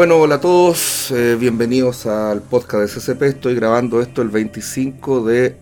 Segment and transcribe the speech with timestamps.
[0.00, 3.22] Bueno, hola a todos, eh, bienvenidos al podcast de CCP.
[3.24, 5.56] Estoy grabando esto el 25 de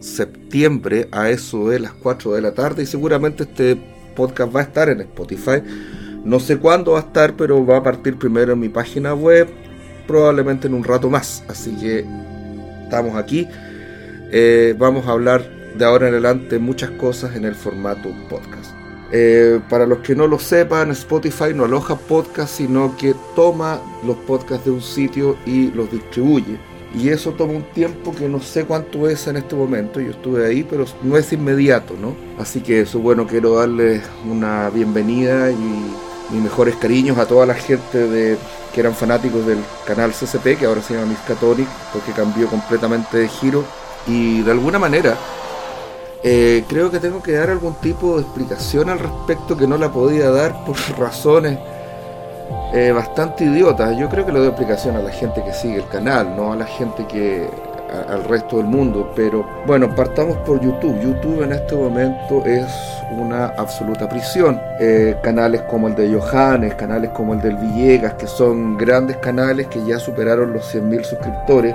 [0.00, 3.78] septiembre a eso de las 4 de la tarde y seguramente este
[4.14, 5.62] podcast va a estar en Spotify.
[6.26, 9.48] No sé cuándo va a estar, pero va a partir primero en mi página web,
[10.06, 11.42] probablemente en un rato más.
[11.48, 12.04] Así que
[12.84, 13.48] estamos aquí.
[14.30, 15.42] Eh, vamos a hablar
[15.74, 18.74] de ahora en adelante muchas cosas en el formato podcast.
[19.10, 24.16] Eh, para los que no lo sepan, Spotify no aloja podcasts, sino que toma los
[24.16, 26.58] podcasts de un sitio y los distribuye.
[26.94, 30.00] Y eso toma un tiempo que no sé cuánto es en este momento.
[30.00, 32.14] Yo estuve ahí, pero no es inmediato, ¿no?
[32.38, 35.94] Así que eso, bueno, quiero darles una bienvenida y
[36.30, 38.36] mis mejores cariños a toda la gente de,
[38.74, 43.28] que eran fanáticos del canal CCP, que ahora se llama Miskatonic, porque cambió completamente de
[43.28, 43.64] giro.
[44.06, 45.18] Y de alguna manera
[46.22, 49.90] eh, creo que tengo que dar algún tipo de explicación al respecto que no la
[49.90, 51.58] podía dar por razones
[52.74, 53.96] eh, bastante idiotas.
[53.96, 56.56] Yo creo que le doy explicación a la gente que sigue el canal, no a
[56.56, 57.48] la gente que
[58.08, 59.10] al resto del mundo.
[59.14, 61.00] Pero bueno, partamos por YouTube.
[61.00, 62.66] YouTube en este momento es
[63.16, 64.60] una absoluta prisión.
[64.80, 69.66] Eh, canales como el de Johannes, canales como el del Villegas, que son grandes canales
[69.68, 71.74] que ya superaron los 100.000 suscriptores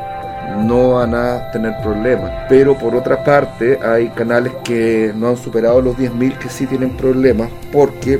[0.65, 2.31] no van a tener problemas.
[2.49, 6.91] Pero por otra parte hay canales que no han superado los 10.000 que sí tienen
[6.91, 8.19] problemas porque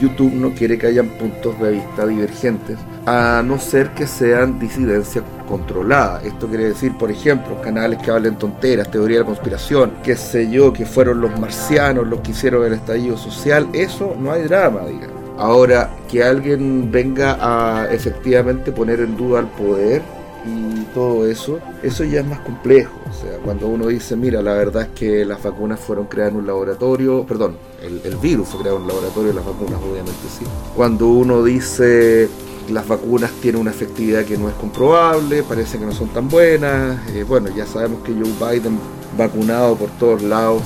[0.00, 5.22] YouTube no quiere que hayan puntos de vista divergentes, a no ser que sean disidencia
[5.46, 6.22] controlada.
[6.24, 10.50] Esto quiere decir, por ejemplo, canales que hablen tonteras, teoría de la conspiración, qué sé
[10.50, 14.80] yo, que fueron los marcianos los que hicieron el estallido social, eso no hay drama,
[14.86, 15.20] digamos.
[15.38, 20.02] Ahora, que alguien venga a efectivamente poner en duda el poder
[20.46, 22.92] y todo eso, eso ya es más complejo.
[23.08, 26.40] O sea, cuando uno dice, mira, la verdad es que las vacunas fueron creadas en
[26.40, 30.44] un laboratorio, perdón, el, virus fue creado en un laboratorio, las vacunas obviamente sí.
[30.74, 32.28] Cuando uno dice
[32.70, 37.00] las vacunas tienen una efectividad que no es comprobable, parece que no son tan buenas,
[37.10, 38.78] eh, bueno, ya sabemos que Joe Biden
[39.18, 40.62] vacunado por todos lados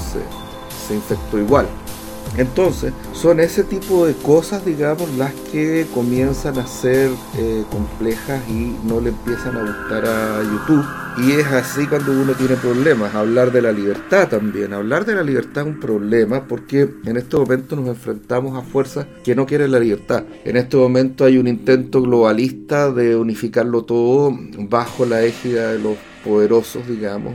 [0.86, 1.66] se infectó igual.
[2.36, 8.74] Entonces, son ese tipo de cosas, digamos, las que comienzan a ser eh, complejas y
[8.86, 10.84] no le empiezan a gustar a YouTube.
[11.16, 13.14] Y es así cuando uno tiene problemas.
[13.14, 14.72] Hablar de la libertad también.
[14.72, 19.06] Hablar de la libertad es un problema porque en este momento nos enfrentamos a fuerzas
[19.22, 20.24] que no quieren la libertad.
[20.44, 25.96] En este momento hay un intento globalista de unificarlo todo bajo la égida de los
[26.24, 27.34] poderosos, digamos,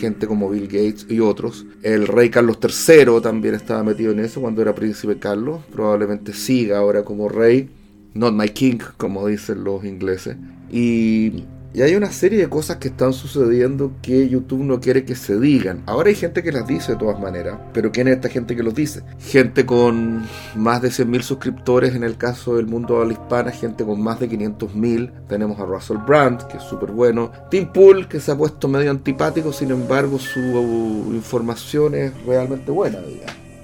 [0.00, 1.66] gente como Bill Gates y otros.
[1.82, 6.78] El rey Carlos III también estaba metido en eso cuando era príncipe Carlos, probablemente siga
[6.78, 7.68] ahora como rey,
[8.14, 10.36] not my king, como dicen los ingleses.
[10.70, 15.14] Y y hay una serie de cosas que están sucediendo que YouTube no quiere que
[15.14, 15.82] se digan.
[15.86, 18.62] Ahora hay gente que las dice de todas maneras, pero ¿quién es esta gente que
[18.62, 19.02] los dice?
[19.20, 20.24] Gente con
[20.56, 24.18] más de 100.000 suscriptores en el caso del mundo de la hispana, gente con más
[24.18, 25.26] de 500.000.
[25.28, 27.30] Tenemos a Russell Brand, que es súper bueno.
[27.50, 30.40] Tim Pool, que se ha puesto medio antipático, sin embargo su
[31.12, 32.98] información es realmente buena,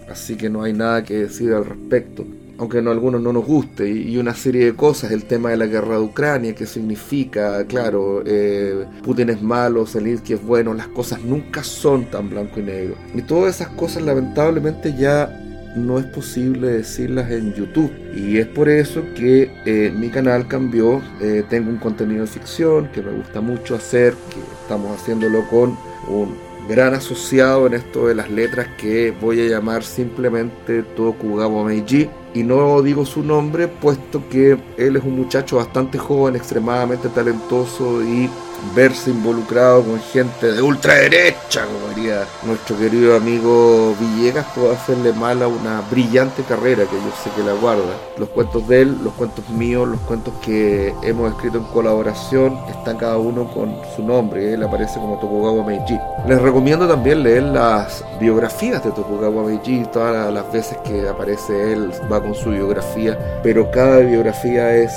[0.09, 2.25] Así que no hay nada que decir al respecto
[2.59, 5.67] aunque a algunos no nos guste, y una serie de cosas, el tema de la
[5.67, 11.22] guerra de Ucrania, que significa, claro, eh, Putin es malo, Zelensky es bueno, las cosas
[11.22, 12.95] nunca son tan blanco y negro.
[13.15, 15.43] Y todas esas cosas lamentablemente ya
[15.77, 17.93] no es posible decirlas en YouTube.
[18.15, 21.03] Y es por eso que eh, mi canal cambió.
[21.21, 25.77] Eh, tengo un contenido de ficción que me gusta mucho hacer, que estamos haciéndolo con
[26.09, 26.34] un
[26.69, 32.42] gran asociado en esto de las letras que voy a llamar simplemente Tokugawa Meiji y
[32.42, 38.28] no digo su nombre puesto que él es un muchacho bastante joven, extremadamente talentoso y
[38.75, 45.43] verse involucrado con gente de ultraderecha, como diría nuestro querido amigo Villegas, puede hacerle mal
[45.43, 47.83] a una brillante carrera que yo sé que la guarda.
[48.19, 52.97] Los cuentos de él, los cuentos míos, los cuentos que hemos escrito en colaboración, están
[52.97, 55.98] cada uno con su nombre, él aparece como Tokugawa Meiji.
[56.27, 61.92] Les recomiendo también leer las biografías de Tokugawa Meiji, todas las veces que aparece él
[62.10, 64.92] va con su biografía, pero cada biografía es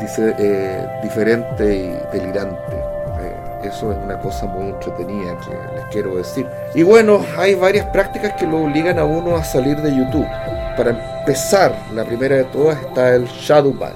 [0.00, 2.77] dice, eh, diferente y delirante.
[3.62, 6.46] Eso es una cosa muy entretenida que les quiero decir.
[6.74, 10.26] Y bueno, hay varias prácticas que lo obligan a uno a salir de YouTube.
[10.76, 13.94] Para empezar, la primera de todas está el shadow ban.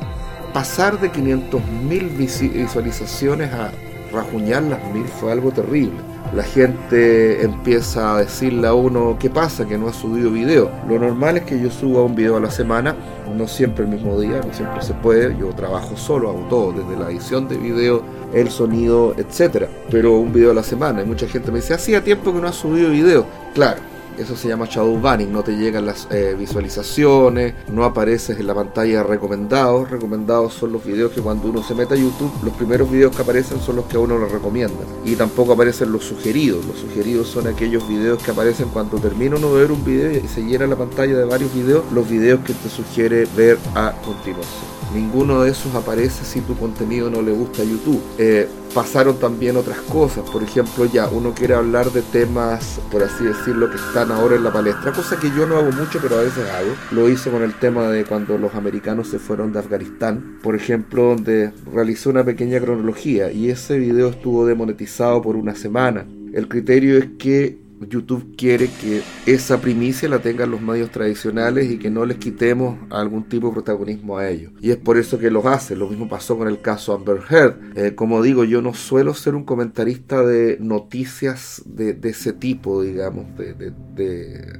[0.53, 3.71] Pasar de 500.000 visualizaciones a
[4.13, 9.67] rajuñar las mil fue algo terrible la gente empieza a decirle a uno qué pasa,
[9.67, 10.71] que no ha subido video.
[10.89, 12.97] Lo normal es que yo suba un video a la semana,
[13.37, 16.97] no siempre el mismo día, no siempre se puede, yo trabajo solo, hago todo, desde
[16.97, 18.03] la edición de video,
[18.33, 21.03] el sonido, etcétera, pero un video a la semana.
[21.03, 23.27] Y mucha gente me dice, hacía tiempo que no ha subido video.
[23.55, 23.81] Claro,
[24.19, 28.55] Eso se llama shadow banning, no te llegan las eh, visualizaciones, no apareces en la
[28.55, 29.91] pantalla recomendados.
[29.91, 33.23] Recomendados son los videos que cuando uno se mete a YouTube, los primeros videos que
[33.23, 34.87] aparecen son los que a uno le recomiendan.
[35.05, 36.65] Y tampoco aparecen los sugeridos.
[36.67, 40.29] Los sugeridos son aquellos videos que aparecen cuando termina uno de ver un video y
[40.29, 44.73] se llena la pantalla de varios videos, los videos que te sugiere ver a continuación.
[44.95, 48.01] Ninguno de esos aparece si tu contenido no le gusta a YouTube.
[48.19, 53.25] Eh, pasaron también otras cosas, por ejemplo, ya uno quiere hablar de temas, por así
[53.25, 56.23] decirlo, que están ahora en la palestra, cosa que yo no hago mucho, pero a
[56.23, 56.73] veces hago.
[56.91, 61.05] Lo hice con el tema de cuando los americanos se fueron de Afganistán, por ejemplo,
[61.05, 66.07] donde realicé una pequeña cronología y ese video estuvo demonetizado por una semana.
[66.33, 71.79] El criterio es que YouTube quiere que esa primicia la tengan los medios tradicionales y
[71.79, 74.53] que no les quitemos algún tipo de protagonismo a ellos.
[74.61, 75.77] Y es por eso que los hace.
[75.77, 77.57] Lo mismo pasó con el caso Amber Heard.
[77.77, 83.27] Eh, como digo, yo no suelo ser un comentarista de noticias de, ese tipo, digamos,
[83.37, 83.73] de,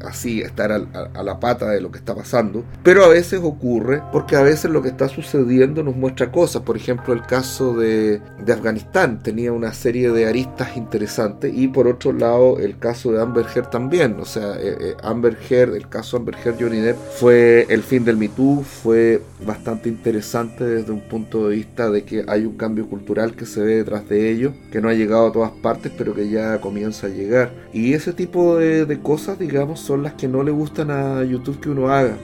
[0.05, 2.65] así estar a, la pata de lo que está pasando.
[2.83, 6.63] Pero a veces ocurre porque a veces lo que está sucediendo nos muestra cosas.
[6.63, 11.87] Por ejemplo, el caso de, de Afganistán tenía una serie de aristas interesantes y por
[11.87, 14.17] otro lado el caso de Amber Heard también.
[14.21, 18.05] O sea, eh, eh, Amber Heard, el caso Amber Heard Johnny Depp fue el fin
[18.05, 22.57] del Me Too, fue bastante interesante desde un punto de vista de que hay un
[22.57, 25.93] cambio cultural que se ve detrás de ello, que no ha llegado a todas partes,
[25.97, 27.53] pero que ya comienza a llegar.
[27.73, 31.61] Y ese tipo de, de cosas, digamos, son las que no le gustan a YouTube
[31.61, 32.17] que uno haga,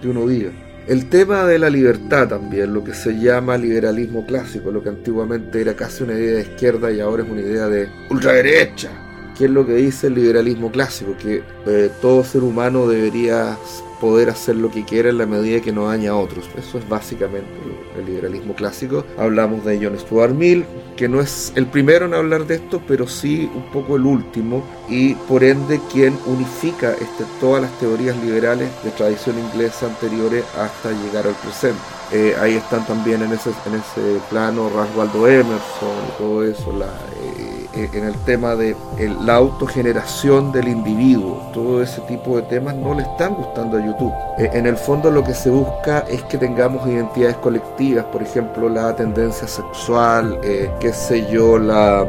[0.00, 0.50] que uno diga.
[0.86, 5.60] El tema de la libertad también, lo que se llama liberalismo clásico, lo que antiguamente
[5.60, 8.90] era casi una idea de izquierda y ahora es una idea de ultraderecha
[9.36, 11.16] ¿Qué es lo que dice el liberalismo clásico?
[11.16, 13.56] Que eh, todo ser humano debería
[14.02, 16.50] poder hacer lo que quiera en la medida que no daña a otros.
[16.58, 17.48] Eso es básicamente
[17.96, 19.04] el liberalismo clásico.
[19.16, 20.64] Hablamos de John Stuart Mill,
[20.96, 24.64] que no es el primero en hablar de esto, pero sí un poco el último,
[24.88, 30.90] y por ende quien unifica este, todas las teorías liberales de tradición inglesa anteriores hasta
[30.90, 31.80] llegar al presente.
[32.10, 36.76] Eh, ahí están también en ese, en ese plano Ralph Waldo Emerson y todo eso,
[36.76, 38.76] la, eh, en el tema de
[39.24, 41.50] la autogeneración del individuo.
[41.52, 44.12] Todo ese tipo de temas no le están gustando a YouTube.
[44.38, 48.68] Eh, en el fondo lo que se busca es que tengamos identidades colectivas, por ejemplo
[48.68, 52.06] la tendencia sexual, eh, qué sé yo, la,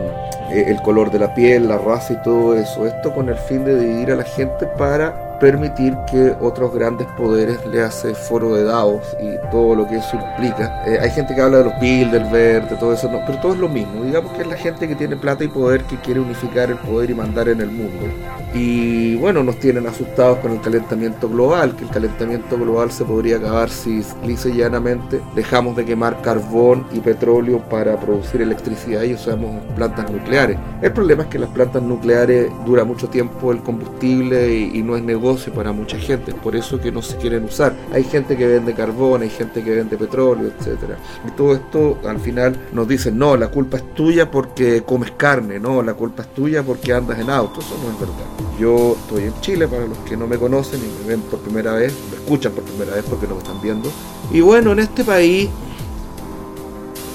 [0.49, 2.85] el color de la piel, la raza y todo eso.
[2.85, 7.59] Esto con el fin de dividir a la gente para permitir que otros grandes poderes
[7.65, 10.81] le hace foro de Davos y todo lo que eso implica.
[10.85, 13.59] Eh, hay gente que habla de los Bilderberg, de todo eso, no, pero todo es
[13.59, 14.05] lo mismo.
[14.05, 17.09] Digamos que es la gente que tiene plata y poder que quiere unificar el poder
[17.09, 18.05] y mandar en el mundo.
[18.53, 23.35] Y bueno, nos tienen asustados con el calentamiento global, que el calentamiento global se podría
[23.35, 29.15] acabar si lisa y llanamente dejamos de quemar carbón y petróleo para producir electricidad y
[29.15, 30.57] usamos plantas nucleares.
[30.81, 35.03] El problema es que las plantas nucleares dura mucho tiempo el combustible y no es
[35.03, 37.73] negocio para mucha gente, es por eso que no se quieren usar.
[37.91, 40.97] Hay gente que vende carbón, hay gente que vende petróleo, etcétera.
[41.27, 45.59] Y todo esto al final nos dicen, no, la culpa es tuya porque comes carne,
[45.59, 48.59] no, la culpa es tuya porque andas en auto, eso no es verdad.
[48.59, 51.73] Yo estoy en Chile, para los que no me conocen y me ven por primera
[51.73, 53.89] vez, me escuchan por primera vez porque no me están viendo.
[54.31, 55.49] Y bueno, en este país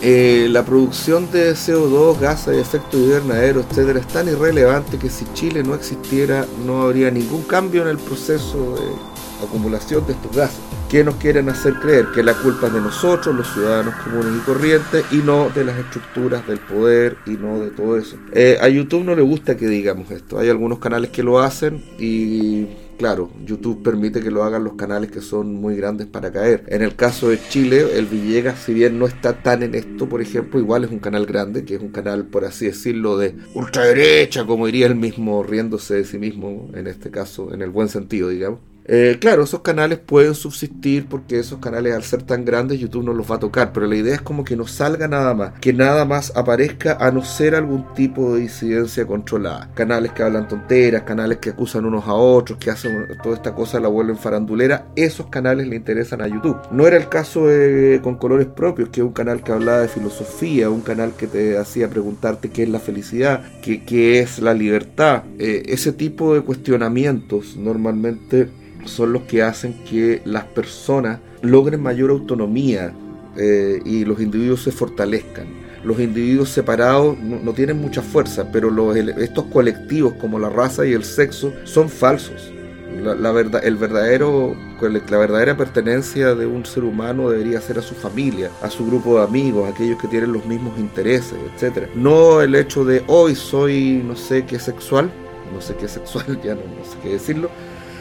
[0.00, 5.24] eh, la producción de CO2, gases de efecto invernadero, etcétera, es tan irrelevante que si
[5.34, 9.07] Chile no existiera no habría ningún cambio en el proceso de
[9.42, 10.60] acumulación de estos gases.
[10.88, 12.06] ¿Qué nos quieren hacer creer?
[12.14, 15.78] Que la culpa es de nosotros, los ciudadanos comunes y corrientes, y no de las
[15.78, 18.16] estructuras del poder y no de todo eso.
[18.32, 20.38] Eh, a YouTube no le gusta que digamos esto.
[20.38, 22.68] Hay algunos canales que lo hacen y
[22.98, 26.64] claro, YouTube permite que lo hagan los canales que son muy grandes para caer.
[26.66, 30.20] En el caso de Chile, el Villegas, si bien no está tan en esto, por
[30.20, 34.44] ejemplo, igual es un canal grande, que es un canal, por así decirlo, de ultraderecha,
[34.44, 38.28] como diría él mismo, riéndose de sí mismo, en este caso, en el buen sentido,
[38.28, 38.60] digamos.
[38.90, 43.12] Eh, claro, esos canales pueden subsistir porque esos canales al ser tan grandes YouTube no
[43.12, 45.74] los va a tocar, pero la idea es como que no salga nada más, que
[45.74, 49.70] nada más aparezca a no ser algún tipo de disidencia controlada.
[49.74, 53.78] Canales que hablan tonteras, canales que acusan unos a otros, que hacen toda esta cosa,
[53.78, 56.56] la vuelven farandulera, esos canales le interesan a YouTube.
[56.70, 59.88] No era el caso de, con colores propios, que es un canal que hablaba de
[59.88, 64.54] filosofía, un canal que te hacía preguntarte qué es la felicidad, qué, qué es la
[64.54, 65.24] libertad.
[65.38, 68.48] Eh, ese tipo de cuestionamientos normalmente
[68.90, 72.92] son los que hacen que las personas logren mayor autonomía
[73.36, 75.46] eh, y los individuos se fortalezcan.
[75.84, 81.04] Los individuos separados no, tienen mucha fuerza, pero estos colectivos como la raza y el
[81.04, 82.52] sexo son falsos.
[83.00, 87.94] La, verdad, el verdadero, la verdadera pertenencia de un ser humano debería ser a su
[87.94, 91.86] familia, a su grupo de amigos, aquellos que tienen los mismos intereses, etc.
[91.94, 95.12] No el hecho de hoy soy no sé qué sexual,
[95.54, 97.50] no sé qué sexual, ya no, no sé qué decirlo,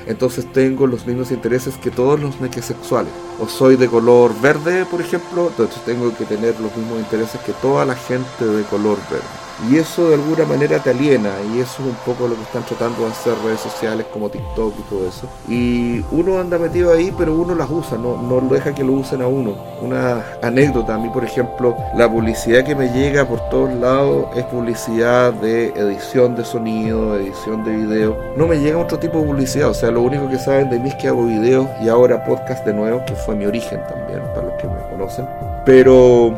[0.07, 3.11] entonces tengo los mismos intereses que todos los nequesexuales.
[3.39, 7.53] O soy de color verde, por ejemplo, entonces tengo que tener los mismos intereses que
[7.53, 9.46] toda la gente de color verde.
[9.69, 12.63] Y eso de alguna manera te aliena y eso es un poco lo que están
[12.63, 15.27] tratando de hacer redes sociales como TikTok y todo eso.
[15.47, 19.21] Y uno anda metido ahí, pero uno las usa, no, no deja que lo usen
[19.21, 19.55] a uno.
[19.81, 24.43] Una anécdota, a mí por ejemplo, la publicidad que me llega por todos lados es
[24.45, 28.17] publicidad de edición de sonido, edición de video.
[28.35, 30.89] No me llega otro tipo de publicidad, o sea, lo único que saben de mí
[30.89, 34.47] es que hago videos y ahora podcast de nuevo, que fue mi origen también, para
[34.47, 35.27] los que me conocen.
[35.65, 36.33] Pero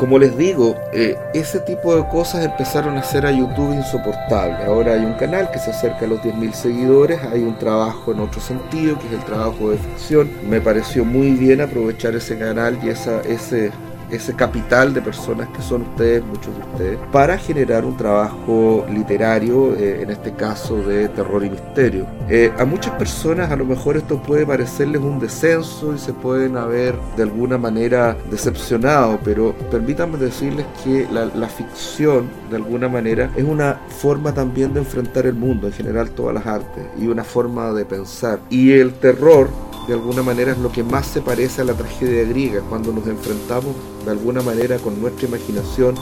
[0.00, 4.64] como les digo, eh, ese tipo de cosas empezaron a hacer a YouTube insoportable.
[4.64, 8.20] Ahora hay un canal que se acerca a los 10.000 seguidores, hay un trabajo en
[8.20, 10.30] otro sentido, que es el trabajo de ficción.
[10.48, 13.72] Me pareció muy bien aprovechar ese canal y esa, ese
[14.10, 19.74] ese capital de personas que son ustedes, muchos de ustedes, para generar un trabajo literario,
[19.74, 22.06] eh, en este caso de terror y misterio.
[22.28, 26.56] Eh, a muchas personas a lo mejor esto puede parecerles un descenso y se pueden
[26.56, 33.30] haber de alguna manera decepcionado, pero permítanme decirles que la, la ficción de alguna manera
[33.36, 37.24] es una forma también de enfrentar el mundo, en general todas las artes, y una
[37.24, 38.40] forma de pensar.
[38.50, 39.48] Y el terror
[39.86, 43.06] de alguna manera es lo que más se parece a la tragedia griega, cuando nos
[43.06, 45.94] enfrentamos de alguna manera con nuestra imaginación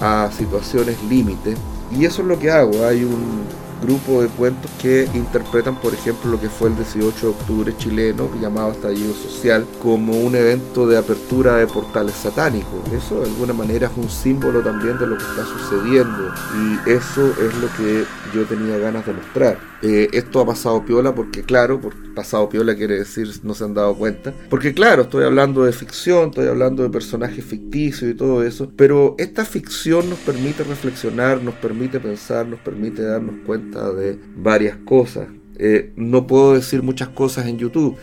[0.00, 1.54] a situaciones límite.
[1.96, 2.84] Y eso es lo que hago.
[2.84, 3.44] Hay un
[3.86, 8.28] grupo de cuentos que interpretan, por ejemplo, lo que fue el 18 de octubre chileno,
[8.40, 12.92] llamado Estallido Social, como un evento de apertura de portales satánicos.
[12.92, 17.30] Eso de alguna manera es un símbolo también de lo que está sucediendo y eso
[17.30, 19.58] es lo que yo tenía ganas de mostrar.
[19.82, 21.80] Eh, esto ha pasado piola porque, claro,
[22.14, 24.32] pasado piola quiere decir no se han dado cuenta.
[24.48, 29.14] Porque, claro, estoy hablando de ficción, estoy hablando de personajes ficticios y todo eso, pero
[29.18, 35.28] esta ficción nos permite reflexionar, nos permite pensar, nos permite darnos cuenta de varias cosas.
[35.58, 37.96] Eh, no puedo decir muchas cosas en YouTube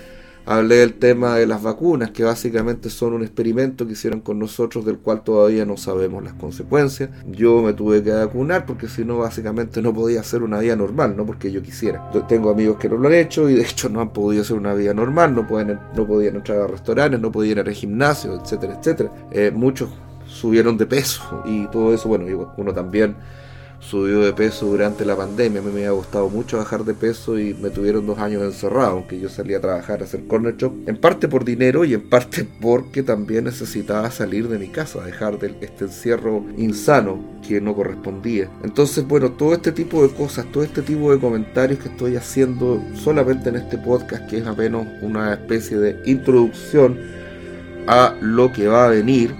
[0.45, 4.83] Hablé del tema de las vacunas, que básicamente son un experimento que hicieron con nosotros
[4.83, 7.11] del cual todavía no sabemos las consecuencias.
[7.31, 11.15] Yo me tuve que vacunar porque si no, básicamente no podía hacer una vida normal,
[11.15, 12.11] no porque yo quisiera.
[12.27, 14.73] tengo amigos que no lo han hecho y de hecho no han podido hacer una
[14.73, 18.77] vida normal, no, pueden, no podían entrar a restaurantes, no podían ir al gimnasio, etcétera,
[18.77, 19.11] etcétera.
[19.31, 19.91] Eh, muchos
[20.27, 23.15] subieron de peso y todo eso, bueno, uno también
[23.83, 25.59] subió de peso durante la pandemia.
[25.59, 28.91] A mí me había gustado mucho bajar de peso y me tuvieron dos años encerrado,
[28.91, 32.09] aunque yo salía a trabajar a hacer corner shop, en parte por dinero y en
[32.09, 37.75] parte porque también necesitaba salir de mi casa, dejar de este encierro insano que no
[37.75, 38.49] correspondía.
[38.63, 42.81] Entonces, bueno, todo este tipo de cosas, todo este tipo de comentarios que estoy haciendo
[42.95, 46.97] solamente en este podcast, que es apenas una especie de introducción
[47.87, 49.35] a lo que va a venir,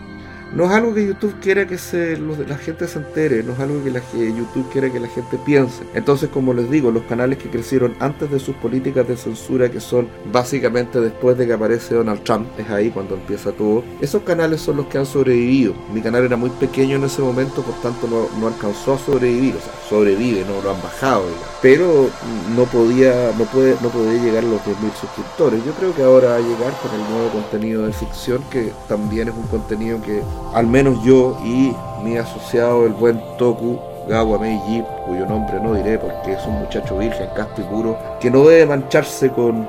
[0.56, 3.84] no es algo que YouTube quiera que se, la gente se entere, no es algo
[3.84, 5.84] que, la, YouTube quiera que la gente piense.
[5.96, 9.80] Entonces, como les digo, los canales que crecieron antes de sus políticas de censura, que
[9.80, 14.62] son básicamente después de que aparece Donald Trump, es ahí cuando empieza todo, esos canales
[14.62, 15.74] son los que han sobrevivido.
[15.92, 19.60] Mi canal era muy pequeño en ese momento, por tanto no, alcanzó a sobrevivir, o
[19.60, 21.24] sea, sobrevive, no lo han bajado,
[21.64, 22.10] pero
[22.56, 25.66] no podía, no puede, no podía llegar a los 10.000 suscriptores.
[25.66, 29.30] Yo creo que ahora va a llegar con el nuevo contenido de ficción, que también
[29.30, 30.22] es un contenido que
[30.54, 35.98] al menos yo y mi asociado, el buen Toku Gawa Meiji, cuyo nombre no diré
[35.98, 39.68] porque es un muchacho virgen, casto y puro, que no debe mancharse con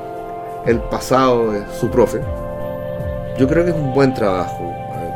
[0.66, 2.20] el pasado de su profe.
[3.38, 4.72] Yo creo que es un buen trabajo.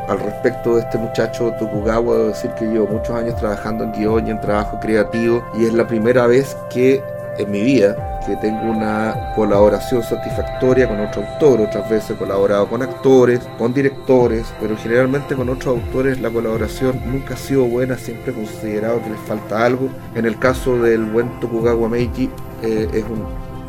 [0.07, 4.27] Al respecto de este muchacho Tokugawa, debo decir que llevo muchos años trabajando en guion
[4.27, 7.03] y en trabajo creativo y es la primera vez que
[7.39, 11.61] en mi vida que tengo una colaboración satisfactoria con otro autor.
[11.61, 17.01] Otras veces he colaborado con actores, con directores, pero generalmente con otros autores la colaboración
[17.05, 19.89] nunca ha sido buena, siempre he considerado que les falta algo.
[20.15, 22.29] En el caso del buen Tokugawa Meiji
[22.61, 23.25] eh, es un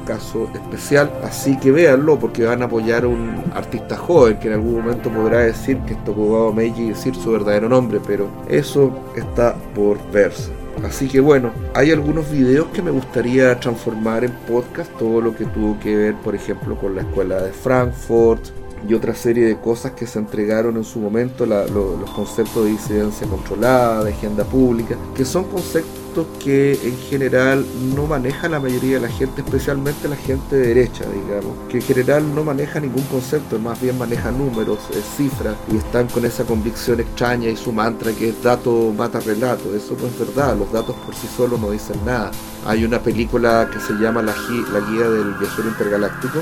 [0.07, 4.55] caso especial, así que véanlo porque van a apoyar a un artista joven que en
[4.55, 8.93] algún momento podrá decir que es Tokugawa Meiji y decir su verdadero nombre, pero eso
[9.15, 10.60] está por verse.
[10.85, 15.45] Así que bueno, hay algunos videos que me gustaría transformar en podcast, todo lo que
[15.45, 18.47] tuvo que ver, por ejemplo, con la escuela de Frankfurt
[18.89, 23.27] y otra serie de cosas que se entregaron en su momento, los conceptos de disidencia
[23.27, 26.00] controlada, de agenda pública, que son conceptos
[26.43, 27.65] que en general
[27.95, 31.83] no maneja la mayoría de la gente, especialmente la gente de derecha, digamos, que en
[31.83, 36.45] general no maneja ningún concepto, más bien maneja números, eh, cifras, y están con esa
[36.45, 39.75] convicción extraña y su mantra que es dato mata relato.
[39.75, 42.31] Eso no es verdad, los datos por sí solos no dicen nada.
[42.67, 46.39] Hay una película que se llama La, Guía del Viajero Intergaláctico,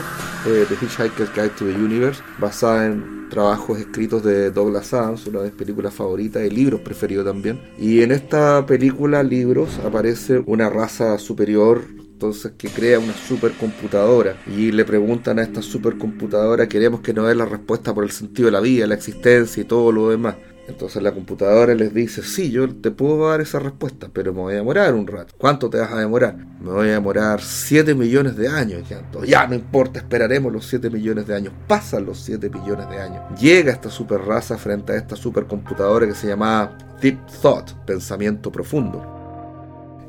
[0.47, 5.41] eh, The Hitchhiker's Guide to the Universe, basada en trabajos escritos de Douglas Adams, una
[5.41, 7.61] de mis películas favoritas y libros preferidos también.
[7.79, 11.83] Y en esta película, libros, aparece una raza superior
[12.19, 17.37] entonces que crea una supercomputadora y le preguntan a esta supercomputadora queremos que nos dé
[17.37, 20.35] la respuesta por el sentido de la vida, la existencia y todo lo demás.
[20.69, 24.53] Entonces la computadora les dice, sí, yo te puedo dar esa respuesta, pero me voy
[24.53, 25.35] a demorar un rato.
[25.39, 26.37] ¿Cuánto te vas a demorar?
[26.61, 28.87] Me voy a demorar 7 millones de años.
[28.87, 31.55] Ya, ya no importa, esperaremos los 7 millones de años.
[31.67, 33.23] Pasan los 7 millones de años.
[33.41, 39.03] Llega esta super raza frente a esta supercomputadora que se llama Deep Thought, pensamiento profundo.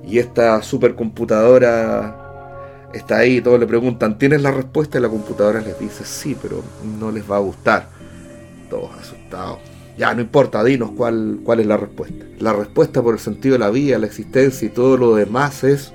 [0.05, 4.97] Y esta supercomputadora está ahí, todos le preguntan, ¿tienes la respuesta?
[4.97, 6.61] Y la computadora les dice, sí, pero
[6.99, 7.87] no les va a gustar.
[8.69, 9.68] Todos asustados.
[9.99, 12.23] Ya, no importa, dinos cuál, cuál es la respuesta.
[12.39, 15.93] La respuesta por el sentido de la vida, la existencia y todo lo demás es...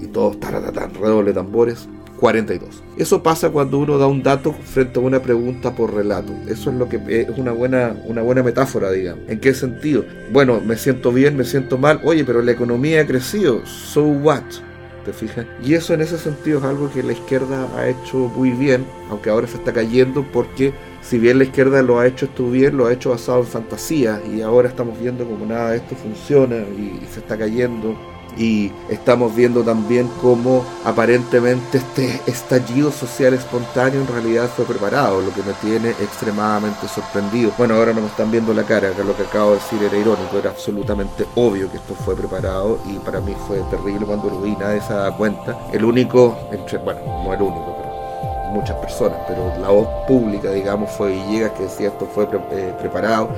[0.00, 1.88] Y todos, taratatán, redoble tambores,
[2.20, 2.84] 42.
[2.96, 6.32] Eso pasa cuando uno da un dato frente a una pregunta por relato.
[6.46, 9.24] Eso es lo que es una buena, una buena metáfora, digamos.
[9.28, 10.04] ¿En qué sentido?
[10.32, 12.00] Bueno, me siento bien, me siento mal.
[12.04, 13.66] Oye, pero la economía ha crecido.
[13.66, 14.44] So what?
[15.62, 19.30] Y eso en ese sentido es algo que la izquierda ha hecho muy bien, aunque
[19.30, 22.86] ahora se está cayendo porque si bien la izquierda lo ha hecho esto bien, lo
[22.86, 27.00] ha hecho basado en fantasía y ahora estamos viendo como nada de esto funciona y
[27.12, 27.94] se está cayendo
[28.36, 35.32] y estamos viendo también cómo aparentemente este estallido social espontáneo en realidad fue preparado, lo
[35.32, 37.52] que me tiene extremadamente sorprendido.
[37.56, 39.96] Bueno, ahora no me están viendo la cara, que lo que acabo de decir era
[39.96, 44.40] irónico, era absolutamente obvio que esto fue preparado y para mí fue terrible cuando lo
[44.40, 45.58] vi, nadie se da cuenta.
[45.72, 50.90] El único, entre, bueno, no el único, pero muchas personas, pero la voz pública, digamos,
[50.90, 53.28] fue Villegas que decía esto fue eh, preparado.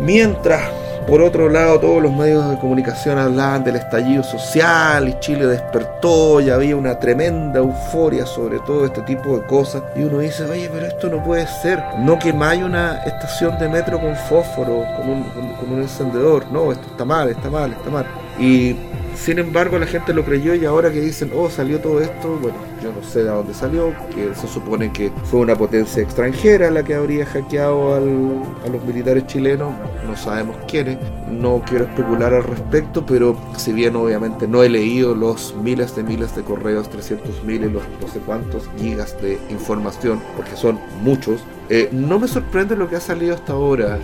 [0.00, 0.62] Mientras
[1.06, 6.40] por otro lado, todos los medios de comunicación hablaban del estallido social y Chile despertó
[6.40, 9.82] y había una tremenda euforia sobre todo este tipo de cosas.
[9.96, 11.82] Y uno dice, oye, pero esto no puede ser.
[11.98, 15.26] No que hay una estación de metro con fósforo, con un,
[15.70, 16.46] un encendedor.
[16.50, 18.06] No, esto está mal, está mal, está mal.
[18.38, 18.76] Y
[19.16, 22.56] sin embargo, la gente lo creyó y ahora que dicen, oh, salió todo esto, bueno,
[22.82, 26.82] yo no sé de dónde salió, que se supone que fue una potencia extranjera la
[26.82, 29.72] que habría hackeado a los militares chilenos,
[30.06, 30.98] no sabemos quiénes,
[31.30, 36.02] no quiero especular al respecto, pero si bien obviamente no he leído los miles de
[36.02, 40.78] miles de correos, 300 mil y los no sé cuántos gigas de información, porque son
[41.02, 43.98] muchos, eh, no me sorprende lo que ha salido hasta ahora.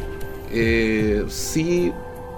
[0.51, 1.93] Eh, sí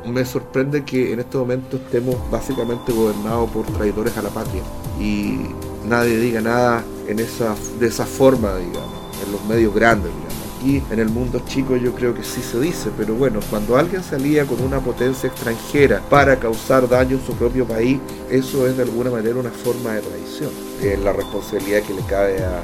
[0.06, 4.62] me sorprende que en este momento estemos básicamente gobernados por traidores a la patria
[4.98, 5.40] y
[5.86, 8.88] nadie diga nada en esa, de esa forma, digamos,
[9.24, 10.30] en los medios grandes, digamos.
[10.58, 14.02] Aquí en el mundo chico yo creo que sí se dice, pero bueno, cuando alguien
[14.02, 17.98] salía con una potencia extranjera para causar daño en su propio país,
[18.30, 20.50] eso es de alguna manera una forma de traición.
[20.82, 22.62] Es la responsabilidad que le cabe a,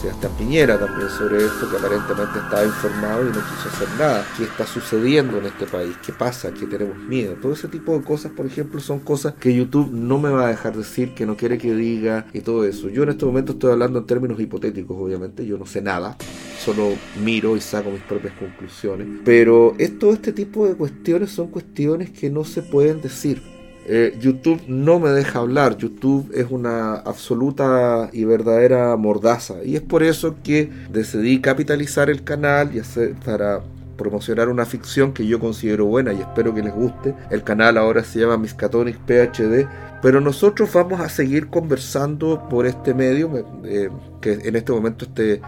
[0.00, 4.24] Sebastián Piñera también sobre esto, que aparentemente estaba informado y no quiso hacer nada.
[4.36, 5.96] ¿Qué está sucediendo en este país?
[6.06, 6.52] ¿Qué pasa?
[6.52, 7.34] ¿Qué tenemos miedo?
[7.42, 10.48] Todo ese tipo de cosas, por ejemplo, son cosas que YouTube no me va a
[10.50, 12.88] dejar decir, que no quiere que diga y todo eso.
[12.88, 16.16] Yo en este momento estoy hablando en términos hipotéticos, obviamente, yo no sé nada,
[16.64, 19.08] solo miro y saco mis propias conclusiones.
[19.24, 23.57] Pero todo este tipo de cuestiones son cuestiones que no se pueden decir
[23.90, 25.78] eh, YouTube no me deja hablar.
[25.78, 29.64] YouTube es una absoluta y verdadera mordaza.
[29.64, 33.62] Y es por eso que decidí capitalizar el canal y hacer para
[33.96, 37.14] promocionar una ficción que yo considero buena y espero que les guste.
[37.30, 39.66] El canal ahora se llama Miskatonic PhD.
[40.02, 43.30] Pero nosotros vamos a seguir conversando por este medio,
[43.64, 43.88] eh,
[44.20, 45.40] que en este momento este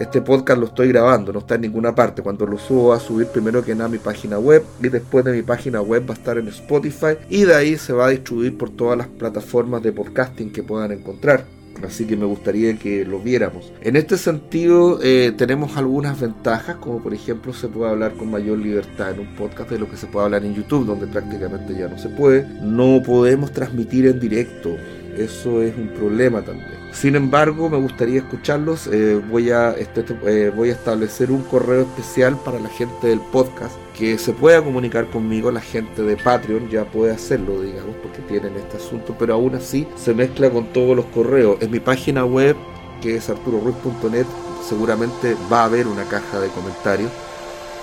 [0.00, 2.22] este podcast lo estoy grabando, no está en ninguna parte.
[2.22, 5.24] Cuando lo subo va a subir primero que nada a mi página web y después
[5.26, 8.10] de mi página web va a estar en Spotify y de ahí se va a
[8.10, 11.44] distribuir por todas las plataformas de podcasting que puedan encontrar.
[11.84, 13.72] Así que me gustaría que lo viéramos.
[13.82, 18.58] En este sentido, eh, tenemos algunas ventajas, como por ejemplo se puede hablar con mayor
[18.58, 21.88] libertad en un podcast de lo que se puede hablar en YouTube, donde prácticamente ya
[21.88, 22.46] no se puede.
[22.62, 24.76] No podemos transmitir en directo
[25.24, 26.78] eso es un problema también.
[26.92, 28.86] Sin embargo, me gustaría escucharlos.
[28.88, 33.20] Eh, voy, a, este, eh, voy a establecer un correo especial para la gente del
[33.20, 35.50] podcast que se pueda comunicar conmigo.
[35.50, 39.86] La gente de Patreon ya puede hacerlo, digamos, porque tienen este asunto, pero aún así
[39.96, 41.58] se mezcla con todos los correos.
[41.60, 42.56] En mi página web,
[43.00, 44.26] que es arturoruiz.net,
[44.68, 47.10] seguramente va a haber una caja de comentarios.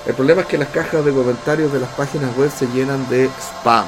[0.06, 3.26] El problema es que las cajas de comentarios de las páginas web se llenan de
[3.40, 3.86] spam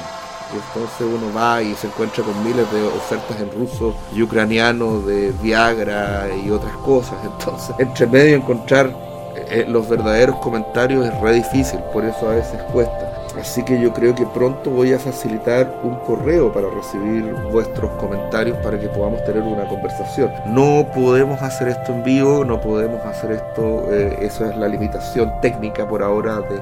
[0.52, 5.00] y entonces uno va y se encuentra con miles de ofertas en ruso y ucraniano
[5.00, 7.18] de Viagra y otras cosas.
[7.24, 8.90] Entonces, entre medio encontrar
[9.50, 13.10] eh, los verdaderos comentarios es re difícil, por eso a veces cuesta.
[13.38, 18.56] Así que yo creo que pronto voy a facilitar un correo para recibir vuestros comentarios
[18.58, 20.32] para que podamos tener una conversación.
[20.46, 25.32] No podemos hacer esto en vivo, no podemos hacer esto, eh, esa es la limitación
[25.40, 26.60] técnica por ahora de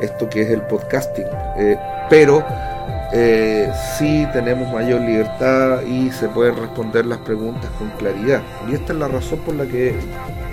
[0.00, 1.26] esto que es el podcasting.
[1.56, 1.78] Eh,
[2.10, 2.44] pero
[3.12, 8.42] eh, sí tenemos mayor libertad y se pueden responder las preguntas con claridad.
[8.68, 9.94] Y esta es la razón por la que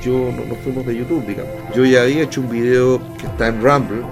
[0.01, 1.51] yo no, nos fuimos de YouTube, digamos.
[1.75, 4.03] Yo ya había hecho un video que está en Rumble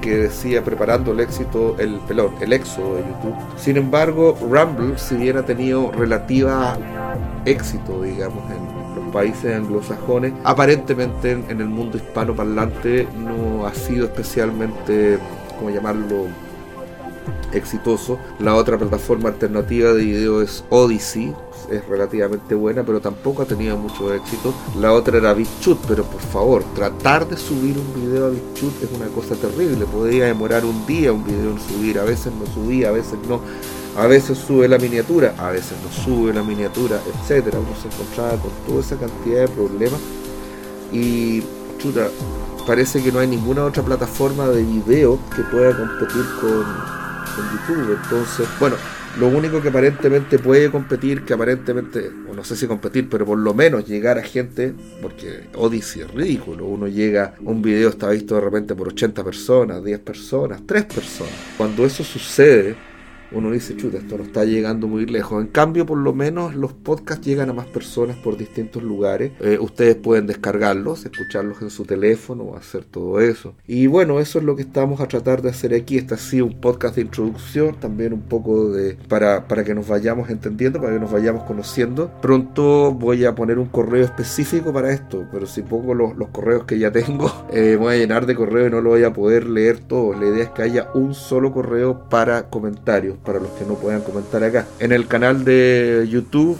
[0.00, 3.34] que decía preparando el éxito, el pelón, el éxodo de YouTube.
[3.56, 6.76] Sin embargo, Rumble, si bien ha tenido relativa
[7.46, 14.04] éxito, digamos, en los países anglosajones, aparentemente en el mundo hispano parlante no ha sido
[14.04, 15.18] especialmente,
[15.58, 16.26] ¿cómo llamarlo?,
[17.52, 18.18] exitoso.
[18.38, 21.34] La otra plataforma alternativa de video es Odyssey,
[21.70, 24.52] es relativamente buena, pero tampoco ha tenido mucho éxito.
[24.80, 28.90] La otra era BitChute, pero por favor, tratar de subir un video a BitChute es
[28.92, 29.84] una cosa terrible.
[29.86, 33.40] Podría demorar un día un video en subir, a veces no subía, a veces no.
[33.96, 37.58] A veces sube la miniatura, a veces no sube la miniatura, etcétera.
[37.60, 40.00] Uno se encontraba con toda esa cantidad de problemas
[40.92, 41.42] y
[41.78, 42.08] chuta,
[42.66, 46.93] parece que no hay ninguna otra plataforma de video que pueda competir con
[47.38, 47.98] en YouTube.
[48.02, 48.76] Entonces, bueno,
[49.18, 53.38] lo único que aparentemente puede competir, que aparentemente, o no sé si competir, pero por
[53.38, 58.34] lo menos llegar a gente, porque Odyssey es ridículo, uno llega, un video está visto
[58.34, 61.34] de repente por 80 personas, 10 personas, 3 personas.
[61.56, 62.76] Cuando eso sucede,
[63.34, 65.42] uno dice, chuta, esto no está llegando muy lejos.
[65.42, 69.32] En cambio, por lo menos los podcasts llegan a más personas por distintos lugares.
[69.40, 73.54] Eh, ustedes pueden descargarlos, escucharlos en su teléfono, hacer todo eso.
[73.66, 75.98] Y bueno, eso es lo que estamos a tratar de hacer aquí.
[75.98, 79.88] Este ha sido un podcast de introducción, también un poco de para, para que nos
[79.88, 82.10] vayamos entendiendo, para que nos vayamos conociendo.
[82.22, 86.64] Pronto voy a poner un correo específico para esto, pero si pongo los, los correos
[86.64, 89.46] que ya tengo, eh, voy a llenar de correo y no lo voy a poder
[89.46, 90.14] leer todo.
[90.14, 94.02] La idea es que haya un solo correo para comentarios para los que no puedan
[94.02, 94.66] comentar acá.
[94.78, 96.58] En el canal de YouTube,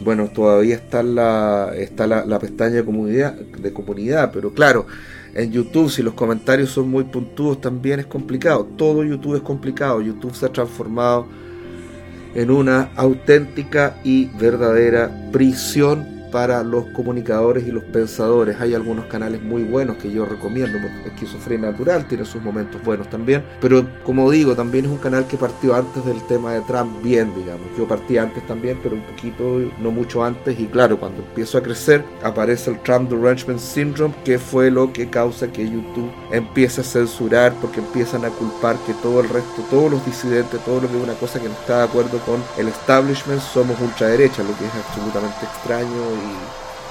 [0.00, 4.86] bueno, todavía está la, está la, pestaña de comunidad, de comunidad, pero claro,
[5.34, 8.66] en YouTube si los comentarios son muy puntudos también es complicado.
[8.76, 10.00] Todo YouTube es complicado.
[10.00, 11.26] YouTube se ha transformado
[12.34, 18.60] en una auténtica y verdadera prisión para los comunicadores y los pensadores.
[18.60, 20.78] Hay algunos canales muy buenos que yo recomiendo.
[21.06, 23.44] Esquizofrenia Natural tiene sus momentos buenos también.
[23.60, 27.32] Pero como digo, también es un canal que partió antes del tema de Trump bien,
[27.34, 27.66] digamos.
[27.76, 30.58] Yo partí antes también, pero un poquito, no mucho antes.
[30.58, 35.08] Y claro, cuando empiezo a crecer, aparece el Trump Derangement Syndrome, que fue lo que
[35.08, 39.90] causa que YouTube empiece a censurar, porque empiezan a culpar que todo el resto, todos
[39.90, 42.68] los disidentes, todo lo que es una cosa que no está de acuerdo con el
[42.68, 46.17] establishment, somos ultraderecha, lo que es absolutamente extraño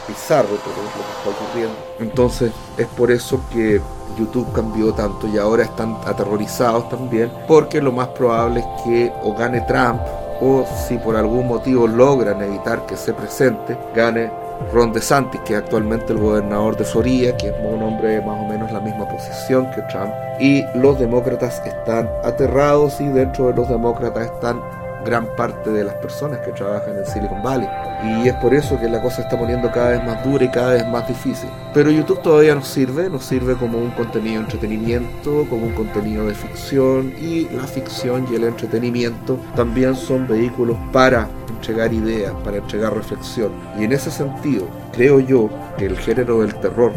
[0.08, 1.76] bizarro todo lo que está ocurriendo.
[2.00, 3.82] Entonces es por eso que
[4.18, 9.34] YouTube cambió tanto y ahora están aterrorizados también porque lo más probable es que o
[9.34, 10.02] gane Trump
[10.40, 14.32] o si por algún motivo logran evitar que se presente, gane
[14.74, 18.48] Ron DeSantis, que es actualmente el gobernador de Florida, que es un hombre más o
[18.48, 20.12] menos la misma posición que Trump.
[20.40, 24.62] Y los demócratas están aterrados y dentro de los demócratas están
[25.08, 27.68] gran parte de las personas que trabajan en Silicon Valley.
[28.04, 30.74] Y es por eso que la cosa está poniendo cada vez más dura y cada
[30.74, 31.50] vez más difícil.
[31.74, 36.26] Pero YouTube todavía nos sirve, nos sirve como un contenido de entretenimiento, como un contenido
[36.26, 42.58] de ficción y la ficción y el entretenimiento también son vehículos para entregar ideas, para
[42.58, 43.52] entregar reflexión.
[43.80, 46.92] Y en ese sentido, creo yo que el género del terror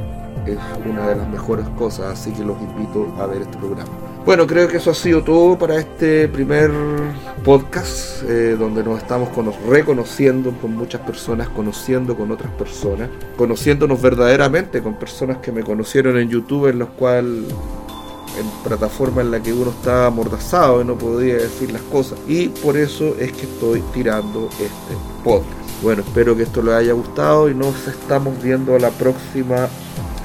[0.46, 4.10] es una de las mejores cosas, así que los invito a ver este programa.
[4.24, 6.70] Bueno, creo que eso ha sido todo para este primer
[7.42, 9.30] podcast, eh, donde nos estamos
[9.66, 16.18] reconociendo con muchas personas, conociendo con otras personas, conociéndonos verdaderamente con personas que me conocieron
[16.18, 17.46] en YouTube, en los cuales
[18.38, 22.18] en plataforma en la que uno estaba amordazado y no podía decir las cosas.
[22.28, 25.50] Y por eso es que estoy tirando este podcast.
[25.83, 29.66] Bueno, espero que esto les haya gustado y nos estamos viendo la próxima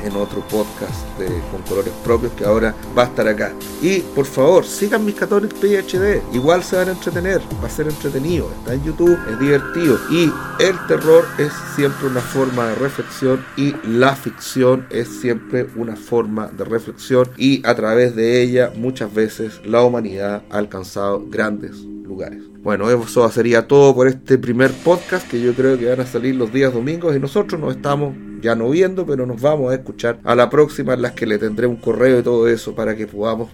[0.03, 3.53] en otro podcast de, con colores propios que ahora va a estar acá.
[3.81, 7.87] Y por favor, sigan mis Catholic PhD, igual se van a entretener, va a ser
[7.87, 9.97] entretenido, está en YouTube, es divertido.
[10.09, 15.95] Y el terror es siempre una forma de reflexión y la ficción es siempre una
[15.95, 21.77] forma de reflexión y a través de ella muchas veces la humanidad ha alcanzado grandes
[21.77, 22.54] lugares.
[22.65, 26.33] Bueno, eso sería todo por este primer podcast que yo creo que van a salir
[26.33, 30.19] los días domingos y nosotros nos estamos ya no viendo, pero nos vamos a escuchar
[30.23, 33.05] a la próxima en las que le tendré un correo y todo eso para que
[33.05, 33.51] podamos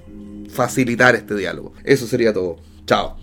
[0.47, 1.74] facilitar este diálogo.
[1.84, 2.56] Eso sería todo.
[2.86, 3.17] Chao.